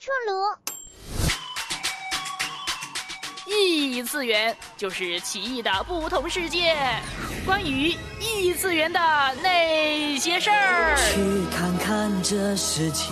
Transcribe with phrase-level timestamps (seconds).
[0.00, 0.32] 春炉。
[3.46, 6.74] 异次元就是奇异的不同世界，
[7.44, 8.98] 关于异次元的
[9.42, 10.96] 那些事儿。
[10.96, 13.10] 去看看这世界。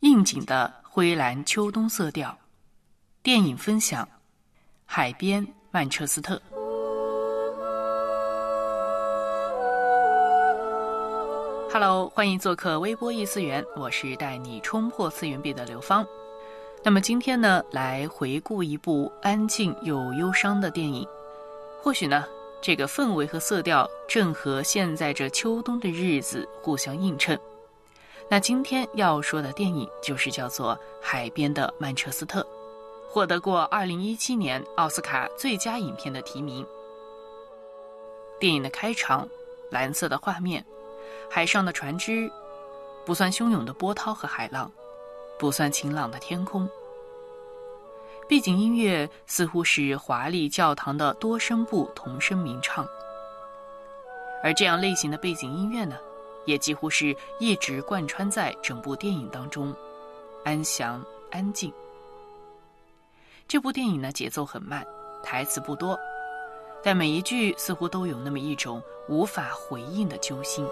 [0.00, 2.38] 应景的灰蓝秋冬色调，
[3.24, 4.08] 电影分享，
[4.86, 6.40] 海边曼彻斯特。
[11.70, 16.04] Hello，欢迎做客微波异次元，我是带你冲破次元壁的刘芳。
[16.82, 21.06] 那么今天呢，来回顾一部安静又忧伤的电影。
[21.82, 22.24] 或许呢，
[22.62, 27.38] 这个氛围和色调正和现在这秋冬的日子互相映衬。
[28.30, 32.40] 那今天要说的电影就是叫做《海边的曼彻斯特》，
[33.10, 36.66] 获得过2017年奥斯卡最佳影片的提名。
[38.40, 39.28] 电影的开场，
[39.70, 40.64] 蓝色的画面。
[41.30, 42.30] 海上的船只，
[43.04, 44.70] 不算汹涌的波涛和海浪，
[45.38, 46.68] 不算晴朗的天空。
[48.28, 52.86] 背景音乐似乎是华丽教堂的多声部童声鸣唱，
[54.42, 55.96] 而这样类型的背景音乐呢，
[56.44, 59.74] 也几乎是一直贯穿在整部电影当中，
[60.44, 61.72] 安详安静。
[63.46, 64.86] 这部电影呢，节奏很慢，
[65.22, 65.98] 台词不多，
[66.82, 70.66] 但每一句似乎都有那么一种无法回应的揪心。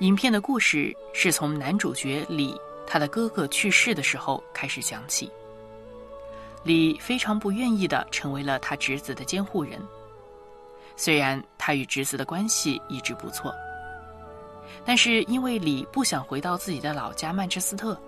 [0.00, 5.30] 影片的故事是从男主角李他的哥哥去世的时候开始讲起。
[6.64, 9.78] 李非常不愿意的成为了他侄子的监护人，
[10.96, 13.54] 虽然他与侄子的关系一直不错，
[14.86, 17.98] 但是因为李不想回到自己的老家曼彻斯特，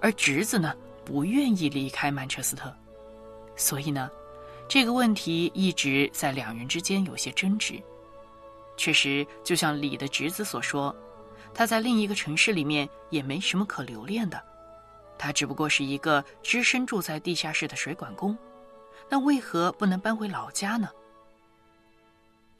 [0.00, 0.72] 而侄子呢
[1.04, 2.72] 不愿意离开曼彻斯特，
[3.56, 4.08] 所以呢，
[4.68, 7.74] 这个问题一直在两人之间有些争执。
[8.76, 10.94] 确实，就像李的侄子所说。
[11.54, 14.42] 他在另一个城市里面也没什么可留恋的，
[15.16, 18.36] 他只不过是一个只身住在地下室的水管工，
[19.08, 20.88] 那为何不能搬回老家呢？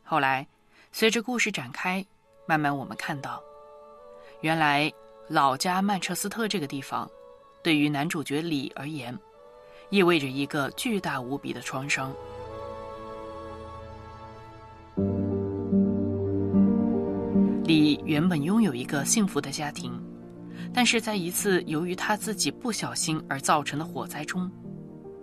[0.05, 0.47] 后来，
[0.93, 2.05] 随着故事展开，
[2.47, 3.43] 慢慢我们看到，
[4.43, 4.93] 原来
[5.29, 7.11] 老家曼彻斯特这个地方，
[7.63, 9.19] 对于男主角李而言，
[9.91, 12.15] 意味着一个巨大无比的创伤。
[18.05, 19.93] 原本拥有一个幸福的家庭，
[20.75, 24.51] 但是在一次由于他自己不小心而造成的火灾中，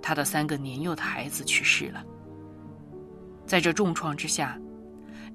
[0.02, 2.04] 他的三个年幼的孩子去世了。
[3.46, 4.60] 在这重创之下，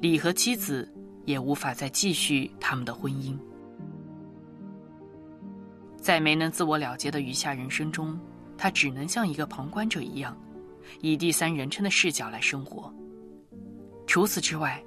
[0.00, 0.92] 李和妻子
[1.24, 3.38] 也无法再继续他们的婚姻。
[5.96, 8.18] 在没能自我了结的余下人生中，
[8.58, 10.36] 他只能像一个旁观者一样，
[11.00, 12.92] 以第三人称的视角来生活。
[14.06, 14.82] 除此之外。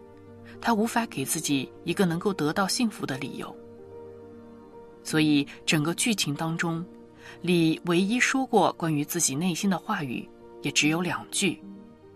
[0.62, 3.56] 他无法给自己一个能够得到幸福的理由，
[5.04, 6.86] 所以整个剧情当中，
[7.42, 10.28] 李唯一说过关于自己内心的话语，
[10.62, 11.62] 也只有两句，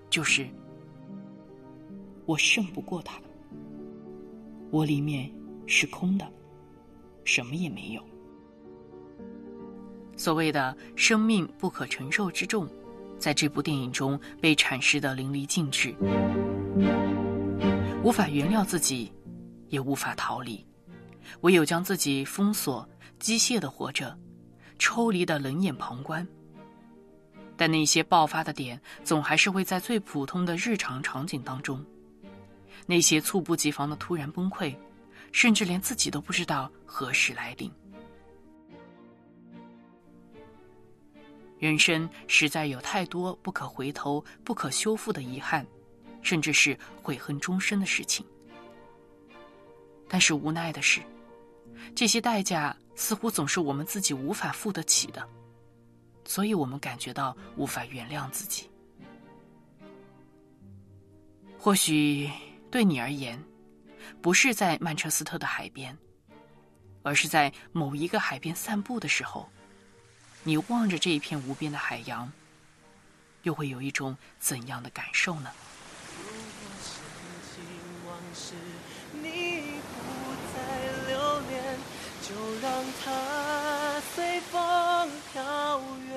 [0.10, 0.48] 就是
[2.26, 3.20] “我胜不过他，
[4.72, 5.32] 我里面
[5.66, 6.28] 是空的，
[7.24, 8.04] 什么也没有。”
[10.16, 12.68] 所谓的生命不可承受之重，
[13.18, 15.96] 在这部电影中被阐释的淋漓尽致。
[18.04, 19.12] 无法原谅自己，
[19.70, 20.66] 也无法逃离，
[21.42, 22.88] 唯有将自己封锁、
[23.20, 24.18] 机械的活着，
[24.78, 26.28] 抽离的冷眼旁观。
[27.56, 31.86] 但那些爆发的点，总还是会在最普通的日常场景当中。
[32.86, 34.76] 那些猝不及防的突然崩溃，
[35.32, 37.72] 甚至连自己都不知道何时来临。
[41.60, 45.66] 人生实在有太多不可回头、不可修复的遗憾。
[46.24, 48.26] 甚至是悔恨终身的事情，
[50.08, 51.02] 但是无奈的是，
[51.94, 55.28] 这些代价似乎总是我们自己无法付得起的，
[56.24, 58.70] 所以我们感觉到无法原谅自己。
[61.60, 62.30] 或许
[62.72, 63.42] 对你而言，
[64.22, 65.98] 不是在曼彻斯特的海边，
[67.04, 69.50] 而是在某一个海边散步的时候，
[70.44, 72.32] 你望着这一片无边的海洋，
[73.44, 75.52] 又会有一种怎样的感受呢？
[76.18, 76.24] 如
[76.60, 76.92] 果想
[77.50, 77.52] 起
[78.06, 78.46] 往事，
[79.22, 79.26] 你
[79.94, 79.96] 不
[80.54, 80.56] 再
[81.08, 81.12] 留
[81.50, 81.52] 恋，
[82.22, 82.28] 就
[82.62, 82.66] 让
[83.04, 83.06] 它
[84.16, 84.54] 随风
[85.32, 85.82] 飘
[86.12, 86.14] 远。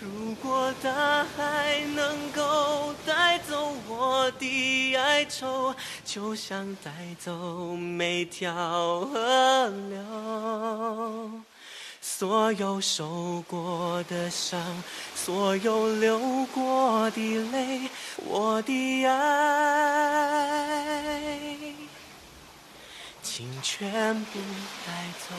[0.00, 9.98] 如果大海能够带走我的哀愁，就像带走每条河流。
[12.24, 14.58] 所有受过的伤，
[15.14, 16.18] 所有流
[16.54, 17.20] 过的
[17.52, 17.90] 泪，
[18.24, 20.24] 我的爱。
[23.22, 24.38] 请全部
[24.86, 25.34] 带走。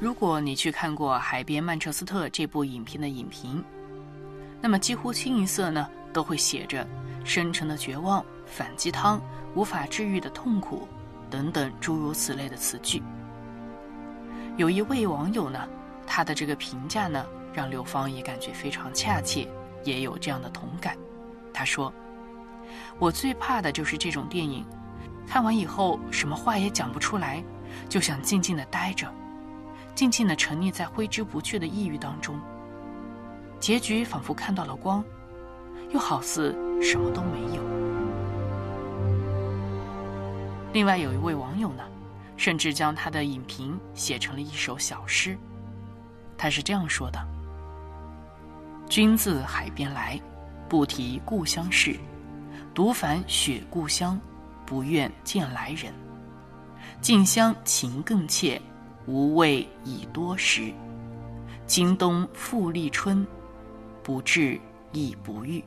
[0.00, 3.62] 如果你去看过《海边曼彻斯特》这部影片的影评，
[4.62, 6.86] 那么几乎清一色呢都会写着
[7.24, 9.20] 深沉的绝望、反鸡汤、
[9.56, 10.86] 无法治愈的痛苦
[11.28, 13.02] 等等诸如此类的词句。
[14.56, 15.68] 有一位网友呢，
[16.06, 19.48] 他的这个评价呢，让刘芳也感觉非常恰切，
[19.82, 20.96] 也有这样的同感。
[21.52, 21.92] 他说
[23.00, 24.64] ：“我最怕的就是这种电影，
[25.26, 27.42] 看完以后什么话也讲不出来，
[27.88, 29.12] 就想静静的待着。”
[29.94, 32.40] 静静地沉溺在挥之不去的抑郁当中，
[33.62, 35.04] 结局仿佛看到了光，
[35.92, 37.62] 又好似什么都没有。
[40.72, 41.84] 另外有一位网友呢，
[42.36, 45.38] 甚至将他的影评写成了一首小诗，
[46.36, 47.24] 他是这样说的
[48.90, 50.20] ：“君自海边来，
[50.68, 51.96] 不提故乡事，
[52.74, 54.20] 独烦雪故乡，
[54.66, 55.94] 不愿见来人。
[57.00, 58.60] 近乡情更怯。”
[59.06, 60.72] 无味已多时，
[61.66, 63.26] 今冬复立春，
[64.02, 64.60] 不治
[64.92, 65.62] 亦不愈。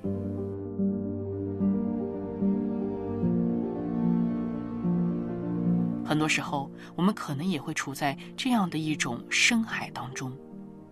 [6.06, 10.32] 很多时候，我们可能也会处在这样的一种深海当中，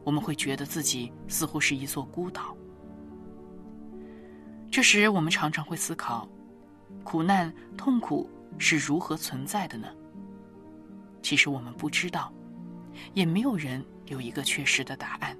[0.03, 2.55] 我们会觉得自己似乎是一座孤岛。
[4.71, 6.27] 这时，我们常常会思考：
[7.03, 9.87] 苦难、痛苦是如何存在的呢？
[11.21, 12.33] 其实我们不知道，
[13.13, 15.37] 也没有人有一个确实的答案。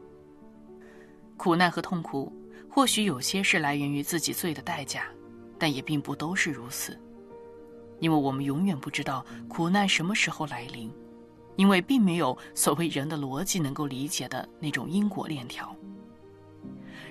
[1.44, 2.32] 苦难和痛苦，
[2.70, 5.08] 或许有些是来源于自己罪的代价，
[5.60, 6.98] 但也并不都是如此。
[8.00, 10.90] 因为我们永远不知道苦难什么时候来临，
[11.58, 15.76] 因为并没有所谓人的逻辑能够理解的那种因果链条。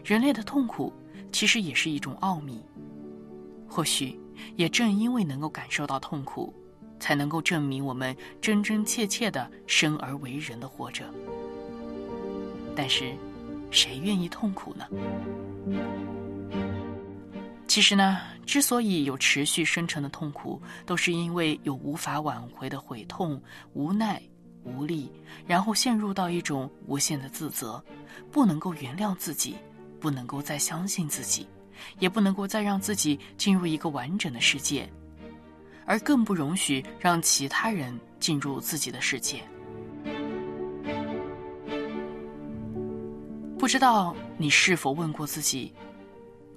[0.03, 0.91] 人类的痛苦
[1.31, 2.65] 其实也是一种奥秘，
[3.69, 4.19] 或许
[4.57, 6.55] 也正因为能够感受到痛苦。
[6.99, 11.05] 才能够证明我们真真切切的生而为人的活着。
[12.75, 13.13] 但是，
[13.73, 14.87] 谁愿意痛苦呢？
[17.67, 23.43] 其实呢，之所以有持续深沉的痛苦，都是因为有无法挽回的悔痛、
[23.73, 24.23] 无奈、
[24.63, 25.11] 无力，
[25.47, 27.83] 然后陷入到一种无限的自责，
[28.31, 29.57] 不能够原谅自己，
[29.99, 31.49] 不能够再相信自己，
[31.99, 34.87] 也不能够再让自己进入一个完整的世界。
[35.87, 39.43] 而更不容许让其他人进入自己的世界。
[43.63, 45.73] 不知道你是否问过自己：“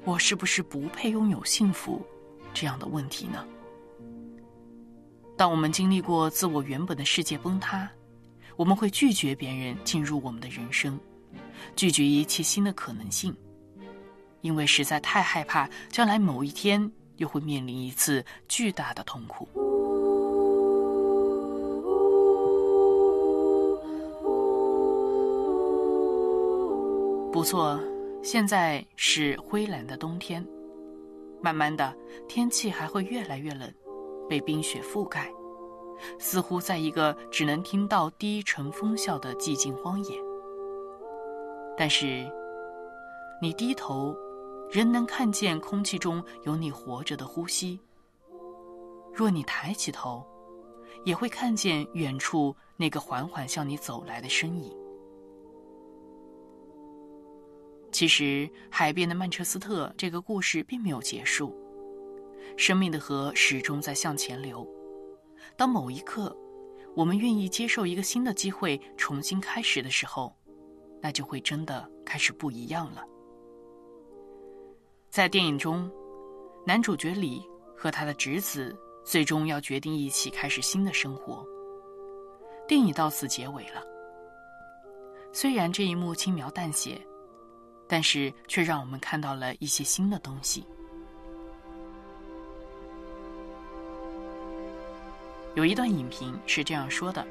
[0.06, 2.04] 我是不是不配拥有幸福？”
[2.52, 3.46] 这样的问题呢？
[5.38, 7.88] 当我们经历过自我原本的世界崩塌，
[8.56, 11.00] 我们会拒绝别人进入我们的人生，
[11.76, 13.38] 拒绝一切新的可能性，
[14.42, 16.92] 因为实在太害怕将来某一天。
[17.18, 19.48] 又会面临一次巨大的痛苦。
[27.36, 27.78] 不错，
[28.24, 30.42] 现在是灰蓝的冬天，
[31.42, 31.94] 慢慢的
[32.30, 33.70] 天气还会越来越冷，
[34.30, 35.30] 被冰雪覆盖，
[36.18, 40.18] 似乎在一个只能听到低沉风啸的寂静荒野。
[41.78, 42.26] 但是，
[43.42, 44.16] 你低头。
[44.72, 47.80] 仍能看见空气中有你活着的呼吸。
[49.14, 50.26] 若你抬起头，
[51.04, 54.74] 也会看见远处那个缓缓向你走来的身影。
[57.96, 61.56] 其实，海边的曼彻斯特这个故事并没有结束，
[62.58, 64.68] 生命的河始终在向前流。
[65.56, 66.36] 当某一刻，
[66.94, 70.36] 我们愿意接受一个新的机会重新开始的时候，
[71.02, 73.02] 那就会真的开始不一样了。
[75.10, 75.90] 在电影中，
[76.68, 77.42] 男主角李
[77.78, 81.48] 和他的侄子最终要决定一起开始新的生活。
[82.68, 83.82] 电影到此结尾了。
[85.32, 87.00] 虽然这一幕轻描淡写，
[87.88, 90.66] 但是却让我们看到了一些新的东西。
[95.56, 97.26] 有一段影评是这样说的：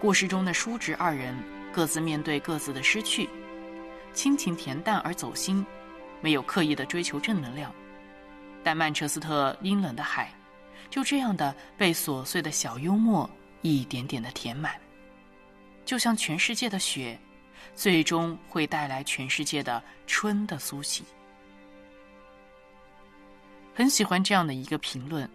[0.00, 1.36] 故事中的叔侄二人
[1.72, 3.28] 各自面对各自的失去。
[4.14, 5.66] 亲情恬淡而走心，
[6.22, 7.70] 没有刻意的追求正能量，
[8.64, 10.32] 但曼彻斯特阴冷的海，
[10.88, 13.28] 就这样的被琐碎的小幽默
[13.60, 14.72] 一点点的填满，
[15.84, 17.18] 就像全世界的雪，
[17.74, 21.04] 最终会带来全世界的春的苏醒。
[23.74, 25.28] 很喜欢这样的一个评论，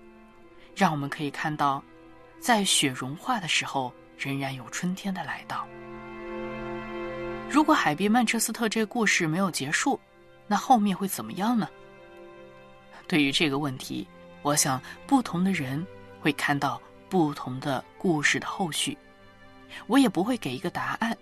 [0.75, 1.83] 让我们可以看到，
[2.39, 5.67] 在雪融化的时候，仍然有春天的来到。
[7.49, 9.99] 如果海边曼彻斯特这个故事没有结束，
[10.47, 11.69] 那后面会怎么样呢？
[13.07, 14.07] 对于这个问题，
[14.41, 15.85] 我想不同的人
[16.19, 18.97] 会看到不同的故事的后续，
[19.85, 21.15] 我也不会给一个答案。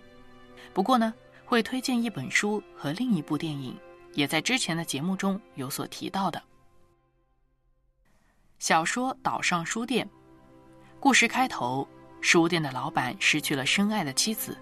[0.80, 1.12] 不过呢，
[1.44, 3.76] 会推荐一本书和另一部电影，
[4.14, 6.42] 也在之前的节目中有所提到的
[8.58, 10.06] 小说《岛上书店》。
[10.98, 11.86] 故事开头，
[12.22, 14.56] 书店的老板失去了深爱的妻子，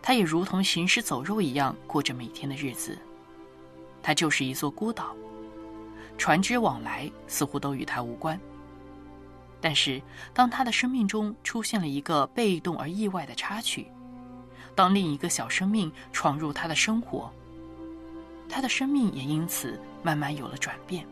[0.00, 2.98] 他也如同行尸走肉一样过着每天的日子。
[4.02, 5.14] 他就是一座孤岛，
[6.16, 8.40] 船只往来似乎都与他无关。
[9.60, 10.00] 但是，
[10.32, 13.86] 当他的生命中出现了一个被动而意外的插曲，
[14.76, 17.32] 当另一个小生命闯入他的生活，
[18.48, 21.04] 他的生命也因此慢慢有了转变，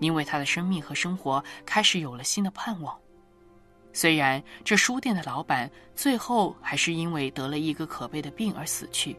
[0.00, 2.94] 因为他的生命和生活开始有了新的盼望。
[3.92, 9.16] 虽然这书店的老板最后还是因为得了一个可悲的病而死去，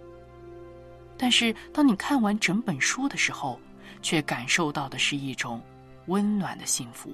[1.17, 3.59] 但是当你看完整本书的时候，
[4.01, 5.61] 却感受到的是一种
[6.07, 7.13] 温暖的幸福。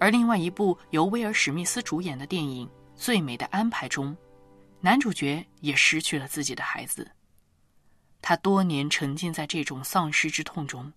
[0.00, 2.66] 而另外一部由威尔·史密斯主演的电影
[2.98, 4.14] 《最美的安排》中，
[4.80, 7.08] 男主角也失去了自己的孩子，
[8.20, 10.92] 他多年沉浸在这种丧失之痛中，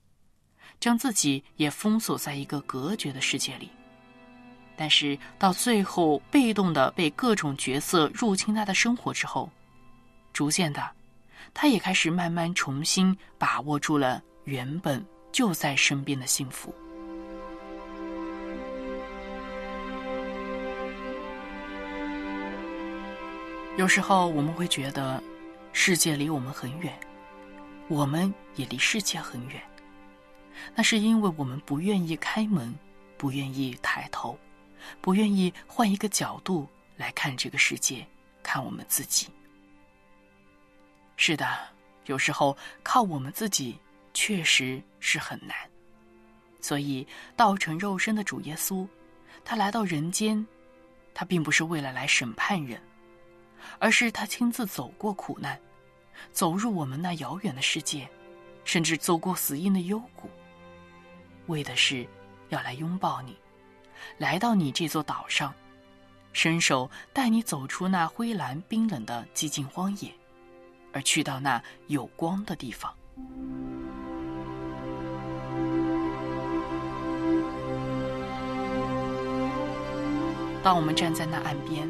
[0.79, 3.69] 将自己也封锁在一个隔绝的世界里。
[4.75, 9.47] 但是到最后，被动的被各种角色入侵他的生活之后，
[10.33, 10.91] 逐渐的，
[11.53, 16.73] 他也开始慢慢重新把握住了原本就在身边的幸福。
[23.81, 25.19] 有时候我们会觉得，
[25.73, 26.93] 世界离我们很远，
[27.87, 29.59] 我们也离世界很远，
[30.75, 32.71] 那是因为我们不愿意开门，
[33.17, 34.37] 不愿意抬头。
[35.01, 38.05] 不愿意换一个角度来看这个世界，
[38.43, 39.29] 看我们自己。
[41.17, 41.47] 是的，
[42.05, 43.79] 有时候靠我们自己
[44.13, 45.57] 确实是很难。
[46.61, 48.87] 所以，道成肉身的主耶稣，
[49.43, 50.45] 他来到人间，
[51.15, 52.79] 他并不是为了来审判人，
[53.79, 55.59] 而是他亲自走过苦难，
[56.31, 58.07] 走入我们那遥远的世界，
[58.63, 60.29] 甚至走过死荫的幽谷，
[61.47, 62.05] 为的是
[62.49, 63.35] 要来拥抱你。
[64.17, 65.53] 来到你这座岛上，
[66.33, 70.11] 伸手带你走出那灰蓝冰冷的寂静荒野，
[70.91, 72.93] 而去到那有光的地方。
[80.63, 81.89] 当我们站在那岸边，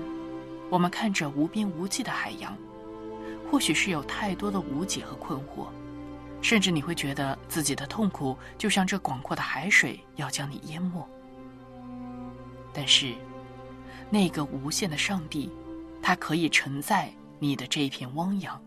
[0.72, 2.58] 我们看着无边无际的海洋，
[3.52, 5.68] 或许是有太多的无解和困惑，
[6.42, 11.06] 甚至你会觉得自己的痛苦就像这广阔的海水要将你淹没。
[12.74, 13.14] 但是，
[14.10, 15.52] 那个无限的上帝，
[16.02, 18.58] 他可以承载你的这一片汪洋。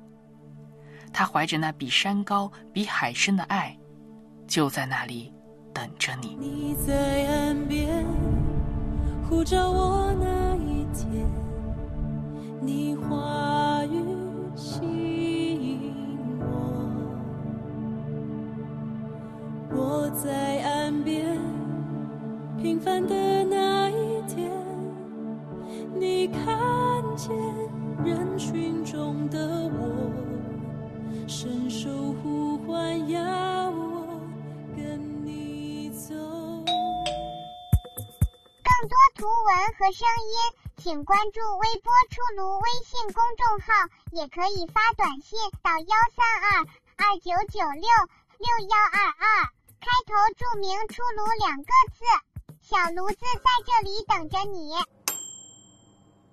[1.11, 3.75] 他怀着那比山高、比海深的爱，
[4.47, 5.33] 就在那里
[5.73, 6.37] 等着你。
[6.39, 8.05] 你在岸边
[9.27, 11.27] 呼着我那一天，
[12.65, 14.03] 你话语
[14.57, 15.93] 吸引
[16.41, 16.47] 我，
[19.71, 21.39] 我在岸边
[22.57, 24.51] 平凡的那一天。
[25.95, 26.43] 你看
[27.17, 27.37] 见
[28.03, 30.11] 人群中的我，
[31.29, 31.91] 伸手
[32.23, 33.21] 呼唤，要
[33.71, 34.21] 我
[34.75, 36.15] 跟你走。
[38.65, 43.73] 更多图文和声音，请关注微波出炉微信公众号，
[44.13, 46.61] 也可以发短信到幺三二
[46.99, 47.89] 二九九六
[48.37, 49.49] 六幺二二，
[49.81, 52.05] 开头注明“出炉”两个字，
[52.61, 54.75] 小炉子在这里等着你。